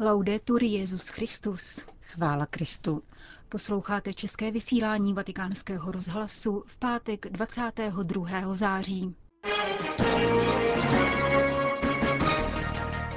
[0.00, 1.80] Laudetur Jezus Christus.
[2.00, 3.02] Chvála Kristu.
[3.48, 8.56] Posloucháte české vysílání Vatikánského rozhlasu v pátek 22.
[8.56, 9.14] září.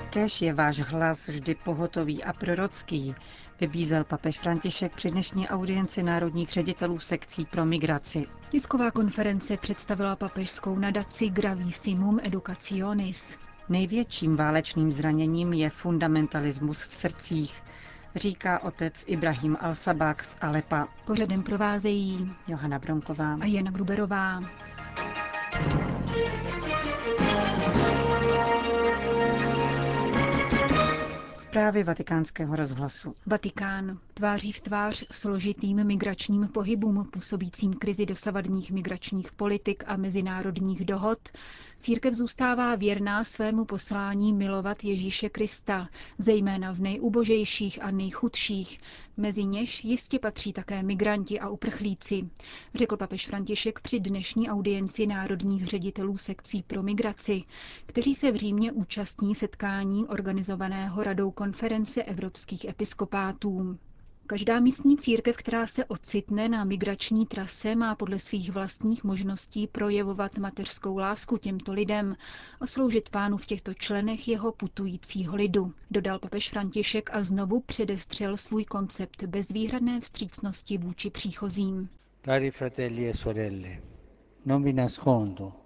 [0.10, 3.16] Kéž je váš hlas vždy pohotový a prorocký,
[3.60, 8.26] vybízel papež František při dnešní audienci národních ředitelů sekcí pro migraci.
[8.50, 13.38] Tisková konference představila papežskou nadaci Gravissimum Educationis.
[13.70, 17.62] Největším válečným zraněním je fundamentalismus v srdcích,
[18.16, 20.88] říká otec Ibrahim al-Sabak z Alepa.
[21.06, 24.40] Pořadem provázejí Johana Bronková a Jana Gruberová.
[31.58, 33.16] Zprávy vatikánského rozhlasu.
[33.26, 41.20] Vatikán tváří v tvář složitým migračním pohybům působícím krizi dosavadních migračních politik a mezinárodních dohod,
[41.80, 48.80] církev zůstává věrná svému poslání milovat Ježíše Krista, zejména v nejubožejších a nejchudších,
[49.18, 52.30] mezi něž jistě patří také migranti a uprchlíci,
[52.76, 57.44] řekl papež František při dnešní audienci národních ředitelů sekcí pro migraci,
[57.86, 63.78] kteří se v Římě účastní setkání organizovaného radou konference evropských episkopátů.
[64.28, 70.38] Každá místní církev, která se ocitne na migrační trase, má podle svých vlastních možností projevovat
[70.38, 72.16] mateřskou lásku těmto lidem
[72.60, 78.38] a sloužit pánu v těchto členech jeho putujícího lidu, dodal papež František a znovu předestřel
[78.38, 81.90] svůj koncept bezvýhradné vstřícnosti vůči příchozím.
[82.26, 83.82] Cari fratelli e sorelle,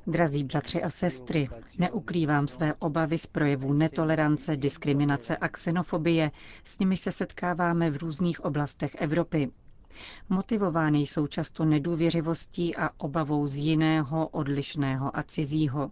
[0.07, 6.31] Drazí bratři a sestry, neukrývám své obavy z projevů netolerance, diskriminace a xenofobie,
[6.63, 9.51] s nimi se setkáváme v různých oblastech Evropy.
[10.29, 15.91] Motivovány jsou často nedůvěřivostí a obavou z jiného, odlišného a cizího.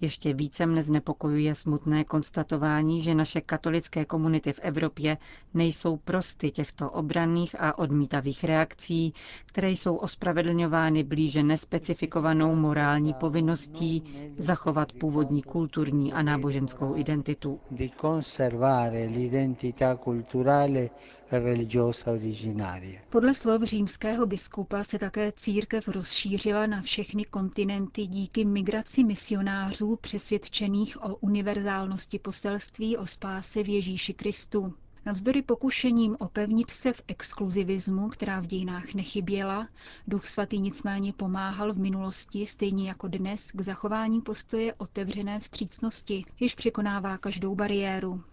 [0.00, 5.18] Ještě více mne znepokojuje smutné konstatování, že naše katolické komunity v Evropě
[5.54, 9.14] nejsou prosty těchto obranných a odmítavých reakcí,
[9.46, 14.02] které jsou ospravedlňovány blíže nespecifikovanou morální povinností
[14.38, 17.60] zachovat původní kulturní a náboženskou identitu.
[17.70, 20.90] di conservare l'identità culturale
[21.30, 23.00] e religiosa originaria.
[23.10, 29.53] Podle slov římského biskupa se také církev rozšířila na všechny kontinenty díky migraci misionářů
[30.00, 34.74] přesvědčených o univerzálnosti poselství o spáse v Ježíši Kristu.
[35.06, 39.68] Navzdory pokušením opevnit se v exkluzivismu, která v dějinách nechyběla,
[40.08, 46.54] Duch Svatý nicméně pomáhal v minulosti, stejně jako dnes, k zachování postoje otevřené vstřícnosti, jež
[46.54, 48.24] překonává každou bariéru.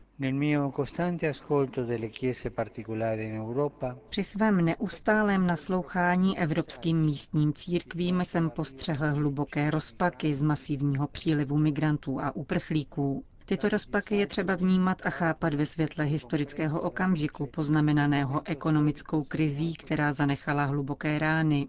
[4.09, 12.21] Při svém neustálém naslouchání evropským místním církvím jsem postřehl hluboké rozpaky z masivního přílivu migrantů
[12.21, 13.23] a uprchlíků.
[13.45, 20.13] Tyto rozpaky je třeba vnímat a chápat ve světle historického okamžiku poznamenaného ekonomickou krizí, která
[20.13, 21.67] zanechala hluboké rány.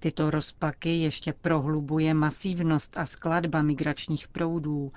[0.00, 4.92] Tyto rozpaky ještě prohlubuje masívnost a skladba migračních proudů,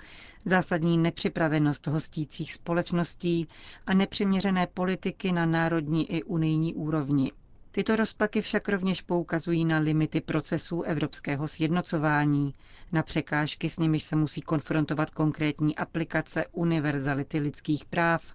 [0.45, 3.47] zásadní nepřipravenost hostících společností
[3.85, 7.31] a nepřiměřené politiky na národní i unijní úrovni.
[7.77, 12.53] Tyto rozpaky však rovněž poukazují na limity procesů evropského sjednocování,
[12.91, 18.33] na překážky, s nimiž se musí konfrontovat konkrétní aplikace univerzality lidských práv,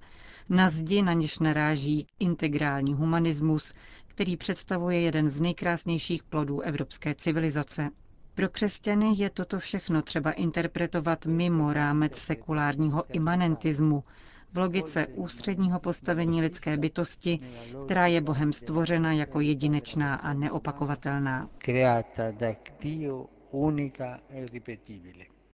[0.49, 3.75] na zdi, na něž naráží integrální humanismus,
[4.07, 7.91] který představuje jeden z nejkrásnějších plodů evropské civilizace.
[8.35, 14.05] Pro křesťany je toto všechno třeba interpretovat mimo rámec sekulárního imanentismu,
[14.53, 17.39] v logice ústředního postavení lidské bytosti,
[17.85, 21.49] která je Bohem stvořena jako jedinečná a neopakovatelná.
[21.69, 22.03] e.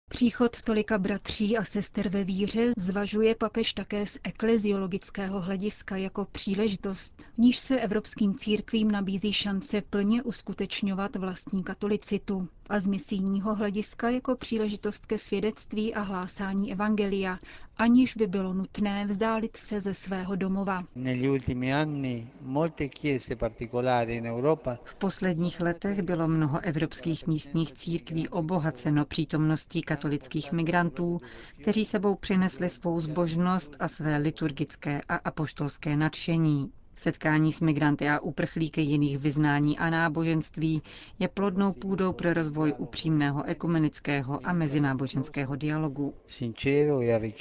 [0.08, 7.22] Příchod tolika bratří a sester ve víře zvažuje papež také z ekleziologického hlediska jako příležitost,
[7.34, 14.10] v níž se evropským církvím nabízí šance plně uskutečňovat vlastní katolicitu a z misijního hlediska
[14.10, 17.38] jako příležitost ke svědectví a hlásání evangelia,
[17.76, 20.84] aniž by bylo nutné vzdálit se ze svého domova.
[20.94, 27.72] Negli ultimi anni molte chiese particolari in Europa V posledních letech bylo mnoho evropských místních
[27.72, 31.20] církví obohaceno přítomností katolických migrantů,
[31.60, 36.72] kteří sebou přinesli svou zbožnost a své liturgické a apoštolské nadšení.
[36.96, 40.82] Setkání s migranty a uprchlíky jiných vyznání a náboženství
[41.18, 46.14] je plodnou půdou pro rozvoj upřímného ekumenického a mezináboženského dialogu.
[46.26, 47.32] sincero e.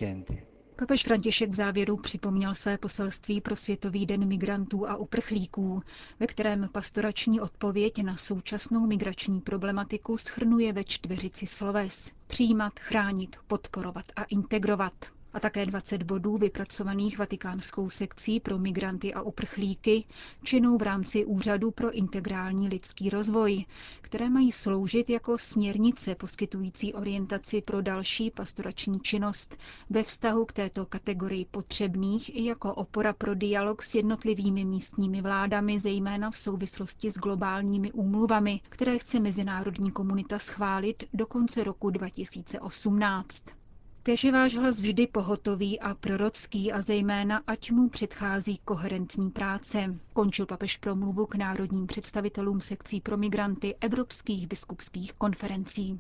[0.75, 5.81] Papež František v závěru připomněl své poselství pro Světový den migrantů a uprchlíků,
[6.19, 12.11] ve kterém pastorační odpověď na současnou migrační problematiku schrnuje ve čtveřici sloves.
[12.27, 14.93] Přijímat, chránit, podporovat a integrovat.
[15.33, 20.05] A také 20 bodů vypracovaných vatikánskou sekcí pro migranty a uprchlíky,
[20.43, 23.65] činou v rámci Úřadu pro integrální lidský rozvoj,
[24.01, 29.57] které mají sloužit jako směrnice poskytující orientaci pro další pastorační činnost
[29.89, 35.79] ve vztahu k této kategorii potřebných i jako opora pro dialog s jednotlivými místními vládami,
[35.79, 43.62] zejména v souvislosti s globálními úmluvami, které chce mezinárodní komunita schválit do konce roku 2018.
[44.05, 49.95] Kež je váš hlas vždy pohotový a prorocký a zejména ať mu předchází koherentní práce.
[50.13, 55.99] Končil papež promluvu k národním představitelům sekcí pro migranty Evropských biskupských konferencí.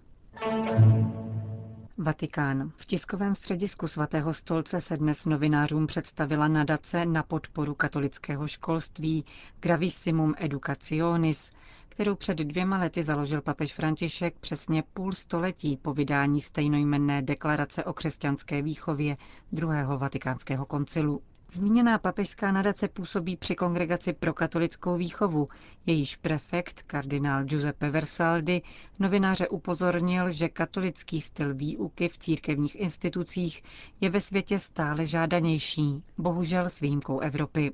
[1.97, 2.71] Vatikán.
[2.75, 9.25] V tiskovém středisku svatého stolce se dnes novinářům představila nadace na podporu katolického školství
[9.59, 11.51] Gravissimum Educationis,
[11.89, 17.93] kterou před dvěma lety založil papež František přesně půl století po vydání stejnojmenné deklarace o
[17.93, 19.17] křesťanské výchově
[19.51, 21.21] druhého vatikánského koncilu.
[21.53, 25.47] Zmíněná papežská nadace působí při kongregaci pro katolickou výchovu.
[25.85, 28.61] Jejíž prefekt, kardinál Giuseppe Versaldi,
[28.99, 33.63] novináře upozornil, že katolický styl výuky v církevních institucích
[34.01, 37.71] je ve světě stále žádanější, bohužel s výjimkou Evropy.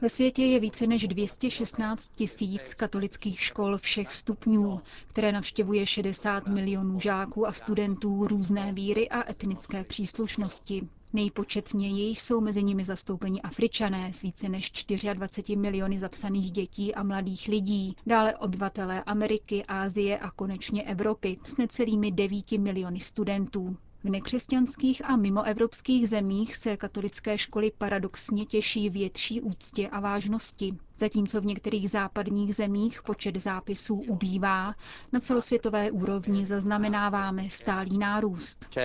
[0.00, 7.00] Ve světě je více než 216 tisíc katolických škol všech stupňů, které navštěvuje 60 milionů
[7.00, 10.88] žáků a studentů různé víry a etnické příslušnosti.
[11.12, 14.72] Nejpočetněji jsou mezi nimi zastoupeni Afričané s více než
[15.14, 21.56] 24 miliony zapsaných dětí a mladých lidí, dále obyvatelé Ameriky, Ázie a konečně Evropy s
[21.56, 23.76] necelými 9 miliony studentů.
[24.04, 30.78] V nekřesťanských a mimoevropských zemích se katolické školy paradoxně těší větší úctě a vážnosti.
[30.98, 34.74] Zatímco v některých západních zemích počet zápisů ubývá,
[35.12, 38.76] na celosvětové úrovni zaznamenáváme stálý nárůst.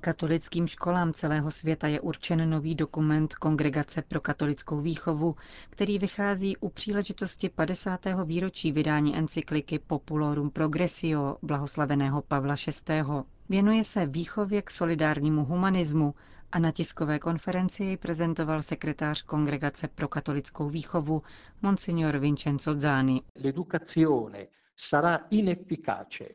[0.00, 5.36] Katolickým školám celého světa je určen nový dokument Kongregace pro katolickou výchovu,
[5.70, 8.00] který vychází u příležitosti 50.
[8.24, 12.54] výročí vydání encykliky Populorum Progressio blahoslaveného Pavla
[12.88, 13.02] VI.
[13.48, 16.14] Věnuje se výchově k solidárnímu humanismu
[16.52, 21.22] a na tiskové konferenci jej prezentoval sekretář Kongregace pro katolickou výchovu
[21.62, 23.22] Monsignor Vincenzo Zani.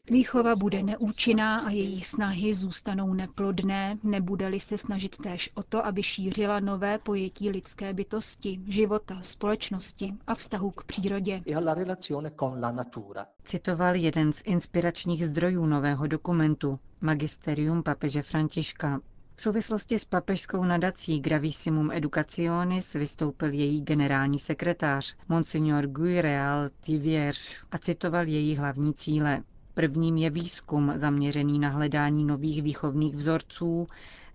[0.09, 6.03] Výchova bude neúčinná a její snahy zůstanou neplodné, nebude-li se snažit též o to, aby
[6.03, 11.41] šířila nové pojetí lidské bytosti, života, společnosti a vztahu k přírodě.
[13.43, 19.01] Citoval jeden z inspiračních zdrojů nového dokumentu, Magisterium papeže Františka,
[19.37, 27.39] v souvislosti s papežskou nadací Gravissimum Educationis vystoupil její generální sekretář, Monsignor Guireal Tivierge,
[27.71, 29.43] a citoval její hlavní cíle.
[29.73, 33.87] Prvním je výzkum zaměřený na hledání nových výchovných vzorců,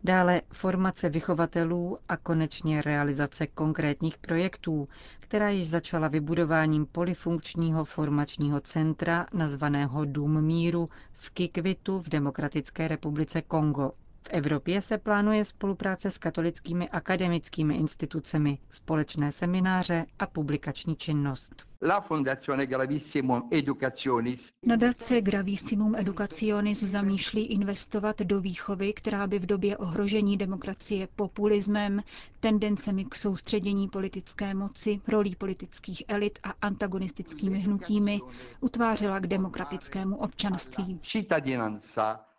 [0.04, 4.88] dále formace vychovatelů a konečně realizace konkrétních projektů,
[5.20, 13.42] která již začala vybudováním polifunkčního formačního centra nazvaného Dům míru v Kikvitu v Demokratické republice
[13.42, 13.90] Kongo.
[14.22, 21.66] V Evropě se plánuje spolupráce s katolickými akademickými institucemi, společné semináře a publikační činnost.
[21.82, 24.48] La Fondazione Gravissimum Educationis.
[24.66, 32.02] Nadace Gravissimum Educationis zamýšlí investovat do výchovy, která by v době ohrožení demokracie populismem,
[32.40, 38.20] tendencemi k soustředění politické moci, rolí politických elit a antagonistickými hnutími
[38.60, 40.98] utvářela k demokratickému občanství.
[41.02, 42.29] Cittadinanza.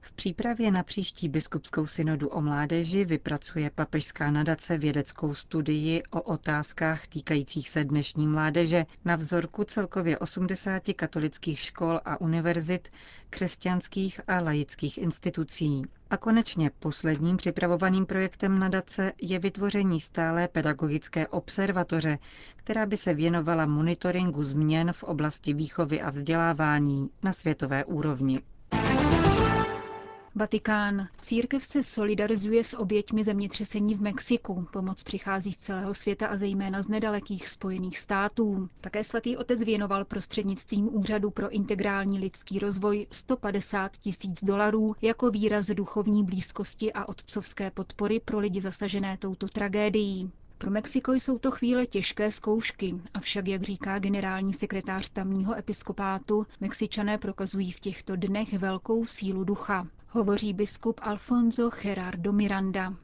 [0.00, 7.06] V přípravě na příští biskupskou synodu o mládeži vypracuje papežská nadace vědeckou studii o otázkách
[7.06, 12.88] týkajících se dnešní mládeže na vzorku celkově 80 katolických škol a univerzit,
[13.30, 15.82] křesťanských a laických institucí.
[16.10, 22.18] A konečně posledním připravovaným projektem nadace je vytvoření stálé pedagogické observatoře,
[22.56, 28.40] která by se věnovala monitoringu změn v oblasti výchovy a vzdělávání na světové úrovni.
[30.38, 31.08] Vatikán.
[31.20, 34.66] Církev se solidarizuje s oběťmi zemětřesení v Mexiku.
[34.72, 38.68] Pomoc přichází z celého světa a zejména z nedalekých spojených států.
[38.80, 45.66] Také svatý otec věnoval prostřednictvím Úřadu pro integrální lidský rozvoj 150 tisíc dolarů jako výraz
[45.66, 50.30] duchovní blízkosti a otcovské podpory pro lidi zasažené touto tragédií.
[50.58, 57.18] Pro Mexiko jsou to chvíle těžké zkoušky, avšak, jak říká generální sekretář tamního episkopátu, Mexičané
[57.18, 59.86] prokazují v těchto dnech velkou sílu ducha.
[60.08, 62.94] Hovoří biskup Alfonso Gerardo Miranda.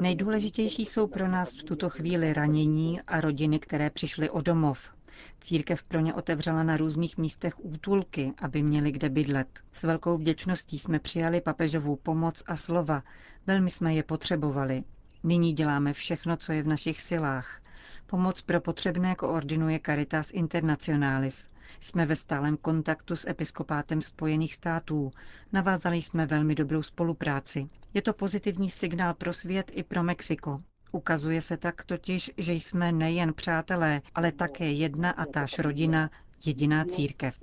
[0.00, 4.94] Nejdůležitější jsou pro nás v tuto chvíli ranění a rodiny, které přišly o domov.
[5.40, 9.48] Církev pro ně otevřela na různých místech útulky, aby měli kde bydlet.
[9.72, 13.02] S velkou vděčností jsme přijali papežovou pomoc a slova.
[13.46, 14.84] Velmi jsme je potřebovali.
[15.22, 17.62] Nyní děláme všechno, co je v našich silách.
[18.06, 21.48] Pomoc pro potřebné koordinuje Caritas Internationalis.
[21.80, 25.10] Jsme ve stálem kontaktu s episkopátem Spojených států.
[25.52, 27.68] Navázali jsme velmi dobrou spolupráci.
[27.94, 30.60] Je to pozitivní signál pro svět i pro Mexiko.
[30.92, 36.10] Ukazuje se tak totiž, že jsme nejen přátelé, ale také jedna a táž rodina,
[36.46, 37.36] jediná církev.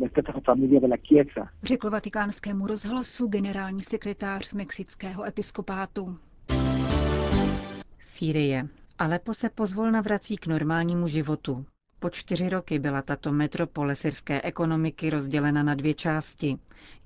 [1.63, 6.19] Řekl vatikánskému rozhlasu generální sekretář mexického episkopátu.
[8.01, 8.67] Sýrie.
[8.99, 11.65] Alepo se pozvolna vrací k normálnímu životu.
[11.99, 16.57] Po čtyři roky byla tato metropole syrské ekonomiky rozdělena na dvě části.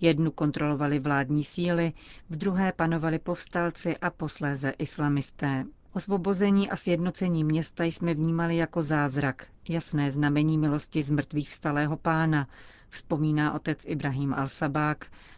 [0.01, 1.93] Jednu kontrolovali vládní síly,
[2.29, 5.65] v druhé panovali povstalci a posléze islamisté.
[5.93, 12.47] Osvobození a sjednocení města jsme vnímali jako zázrak, jasné znamení milosti z mrtvých vstalého pána,
[12.89, 14.95] vzpomíná otec Ibrahim al-Sabák,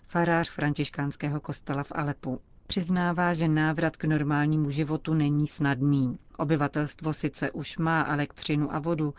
[0.08, 2.42] farář františkánského kostela v Alepu.
[2.68, 6.18] Přiznává, že návrat k normálnímu životu není snadný.
[6.38, 9.14] Obyvatelstvo sice už má elektřinu a vodu,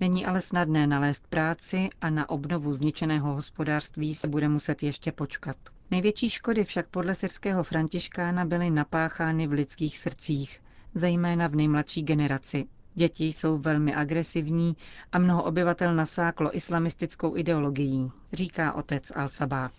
[0.00, 5.56] není ale snadné nalézt práci a na obnovu zničeného hospodářství se bude muset ještě počkat.
[5.90, 10.60] Největší škody však podle syrského františkána byly napáchány v lidských srdcích,
[10.94, 12.66] zejména v nejmladší generaci.
[12.94, 14.76] Děti jsou velmi agresivní
[15.12, 19.70] a mnoho obyvatel nasáklo islamistickou ideologií, říká otec Al-Sabák.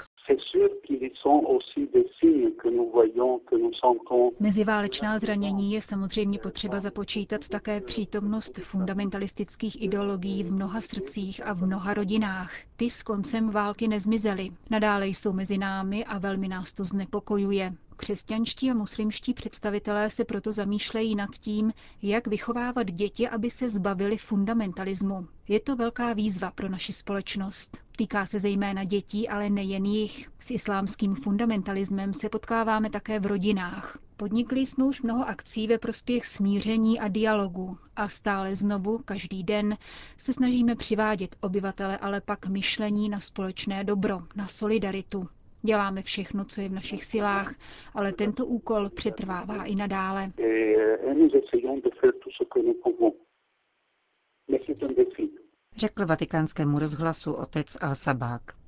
[4.39, 11.61] Meziválečná zranění je samozřejmě potřeba započítat také přítomnost fundamentalistických ideologií v mnoha srdcích a v
[11.61, 12.51] mnoha rodinách.
[12.75, 14.49] Ty s koncem války nezmizely.
[14.69, 17.73] Nadále jsou mezi námi a velmi nás to znepokojuje.
[17.99, 24.17] Křesťanští a muslimští představitelé se proto zamýšlejí nad tím, jak vychovávat děti, aby se zbavili
[24.17, 25.27] fundamentalismu.
[25.47, 27.77] Je to velká výzva pro naši společnost.
[27.97, 30.29] Týká se zejména dětí, ale nejen jich.
[30.39, 33.99] S islámským fundamentalismem se potkáváme také v rodinách.
[34.17, 39.77] Podnikli jsme už mnoho akcí ve prospěch smíření a dialogu a stále znovu, každý den,
[40.17, 45.27] se snažíme přivádět obyvatele ale pak myšlení na společné dobro, na solidaritu.
[45.61, 47.55] Děláme všechno, co je v našich silách,
[47.93, 50.31] ale tento úkol přetrvává i nadále.
[55.75, 58.58] Řekl vatikánskému rozhlasu otec Al-Sabák.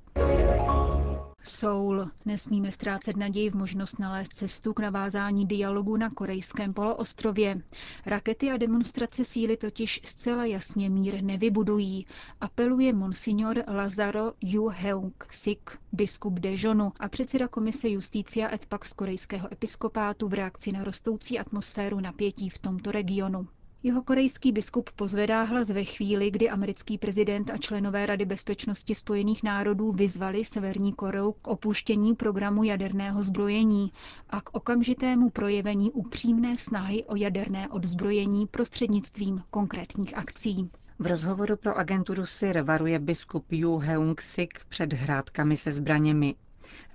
[1.44, 2.10] Soul.
[2.24, 7.62] Nesmíme ztrácet naději v možnost nalézt cestu k navázání dialogu na korejském poloostrově.
[8.06, 12.06] Rakety a demonstrace síly totiž zcela jasně mír nevybudují,
[12.40, 19.52] apeluje monsignor Lazaro Yu Heung Sik, biskup Dejonu a předseda komise Justícia et Pax korejského
[19.52, 23.48] episkopátu v reakci na rostoucí atmosféru napětí v tomto regionu.
[23.84, 29.42] Jeho korejský biskup pozvedá hlas ve chvíli, kdy americký prezident a členové Rady bezpečnosti Spojených
[29.42, 33.92] národů vyzvali Severní Koreu k opuštění programu jaderného zbrojení
[34.30, 40.70] a k okamžitému projevení upřímné snahy o jaderné odzbrojení prostřednictvím konkrétních akcí.
[40.98, 46.34] V rozhovoru pro agenturu SIR varuje biskup Yu Heung Sik před hrádkami se zbraněmi.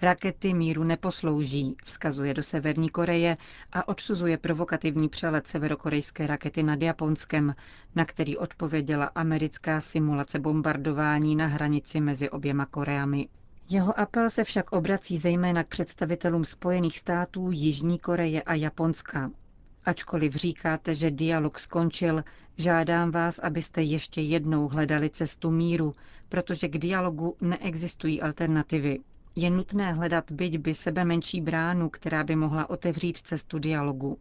[0.02, 3.38] Rakety míru neposlouží, vzkazuje do Severní Koreje
[3.72, 7.56] a odsuzuje provokativní přelet severokorejské rakety nad Japonskem,
[7.96, 13.28] na který odpověděla americká simulace bombardování na hranici mezi oběma Koreami.
[13.70, 19.32] Jeho apel se však obrací zejména k představitelům Spojených států, Jižní Koreje a Japonska.
[19.86, 22.24] Ačkoliv říkáte, že dialog skončil,
[22.58, 25.96] žádám vás, abyste ještě jednou hledali cestu míru,
[26.30, 29.00] protože k dialogu neexistují alternativy.
[29.40, 34.18] Je nutné hledat byť by sebe menší bránu, která by mohla otevřít cestu dialogu.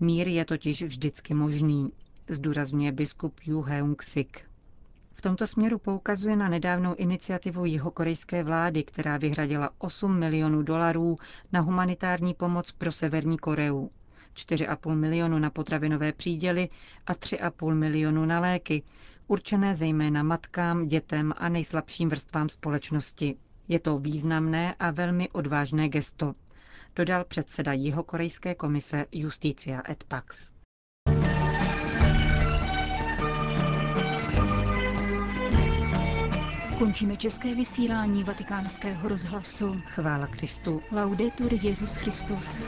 [0.00, 1.90] Mír je totiž vždycky možný,
[2.28, 4.40] zdůrazňuje biskup Yu Heung Sik.
[5.14, 11.16] V tomto směru poukazuje na nedávnou iniciativu jihokorejské vlády, která vyhradila 8 milionů dolarů
[11.52, 13.88] na humanitární pomoc pro Severní Koreu.
[14.34, 16.68] 4,5 milionu na potravinové příděly
[17.06, 18.82] a 3,5 milionu na léky,
[19.28, 23.36] určené zejména matkám, dětem a nejslabším vrstvám společnosti.
[23.68, 26.34] Je to významné a velmi odvážné gesto,
[26.96, 30.50] dodal předseda Jihokorejské komise Justícia et Pax.
[36.78, 39.80] Končíme české vysílání vatikánského rozhlasu.
[39.86, 40.82] Chvála Kristu.
[40.92, 42.66] Laudetur Jezus Christus.